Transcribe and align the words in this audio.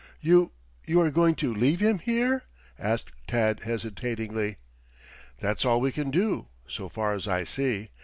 "You 0.19 0.51
you 0.87 0.99
are 0.99 1.11
going 1.11 1.35
to 1.35 1.53
leave 1.53 1.79
him 1.79 1.99
here?" 1.99 2.45
asked 2.79 3.11
Tad 3.27 3.59
hesitatingly. 3.65 4.57
"That's 5.39 5.63
all 5.63 5.79
we 5.79 5.91
can 5.91 6.09
do, 6.09 6.47
so 6.67 6.89
far 6.89 7.13
as 7.13 7.27
I 7.27 7.43
see. 7.43 7.89